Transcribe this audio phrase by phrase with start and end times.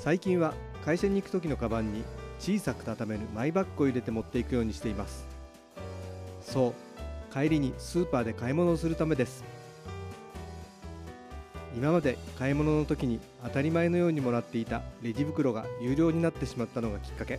[0.00, 2.04] 最近は会社に行く時のカバンに
[2.38, 5.26] 小さく畳めるマイバッグを入れて持っていくようにしています。
[6.40, 6.74] そう
[7.30, 9.44] 帰りにスーパーで買い物をするためです。
[11.76, 17.38] 今まで買い物の時に当たり前のようにもらっていたレジ袋が有料になってしまったのがきっかけ。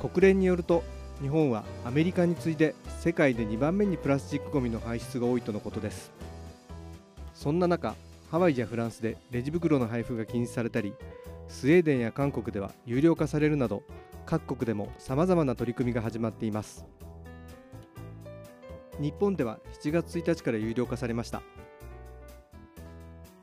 [0.00, 0.82] 国連によると
[1.22, 6.10] 日本はアメリカに次いで世界で2番目にプラスチックごみの排出が多いとのことです。
[7.34, 7.94] そんな中
[8.30, 10.94] ハワイやフランスでレジ袋の配布が禁止されたり
[11.48, 13.82] スウェーデンや韓国では有料化されるなど
[14.24, 16.86] 各国でもさまざまな取り組みが始まっています。
[19.00, 21.42] 日本では7月1日から有料化されました。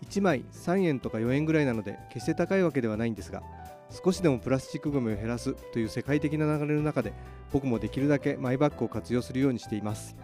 [0.05, 3.43] 1枚3円とか4円ぐらいなので決して高いわけではないんですが
[3.89, 7.11] 少しでもプラスチックごみを減らすという世界的な流れの中で
[7.51, 10.15] 僕もできるだけマイバッグを活用するようにしています。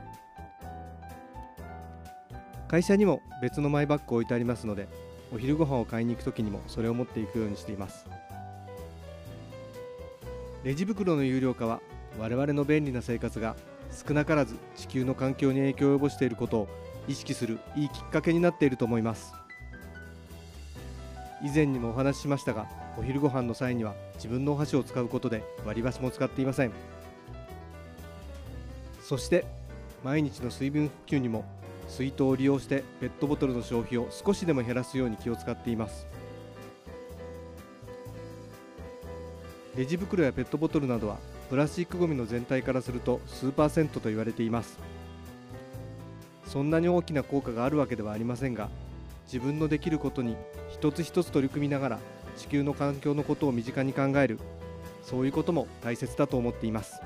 [2.73, 4.87] 会社にも別のマイバッグを置いてありますので
[5.31, 8.07] お昼ご飯を買いに行く時にもそれを持っていくようにしています。
[10.63, 11.81] レジ袋の有料化は
[12.17, 13.55] 我々の便利な生活が
[13.91, 16.67] 少なからず地球の環境に影響を及ぼしていることを
[17.07, 19.35] 意識するいいきっかけになっていると思います。
[21.43, 22.65] 以前にもお話ししましたが
[22.97, 26.71] お昼ご飯の際には自分のお箸を使うことで割り箸も使っていません。
[28.99, 29.45] そして
[30.03, 31.45] 毎日の水分補給にも
[31.87, 36.07] 水筒を利用してペットボトルの消費を少しでも減らすように気を使っています。
[39.75, 41.17] レジ袋やペットボトルなどは
[41.49, 44.77] プラスチックごみの全体からすると数パーセントと言われています。
[46.45, 48.69] そんなに大きな効果があるわけではありませんが
[49.25, 50.35] 自分のできることに
[50.69, 51.99] 一つ一つ取り組みながら
[52.37, 54.37] 地球の環境のことを身近に考える
[55.01, 57.01] そういうことも大切だと思っています。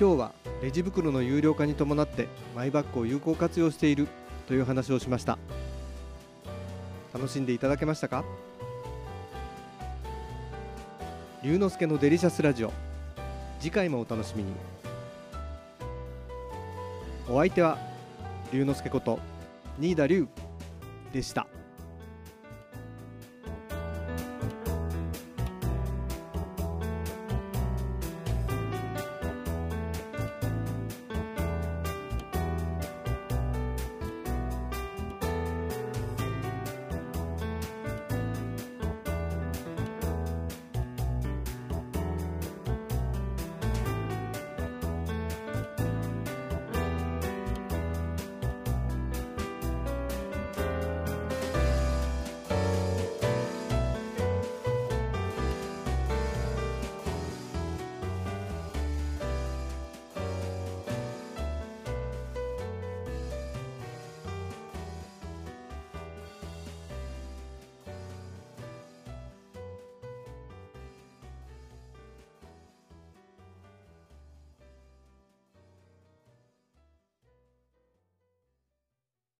[0.00, 4.08] 今日はレジ袋の有料化に伴ってマイバッグを有効活用している
[4.48, 5.36] という話をしました。
[7.12, 8.24] 楽しんでいただけましたか？
[11.42, 12.72] 龍之介のデリシャスラジオ。
[13.58, 14.52] 次回もお楽しみに。
[17.28, 17.76] お相手は
[18.54, 19.20] 龍之介こと
[19.78, 20.26] 新田龍
[21.12, 21.46] でした。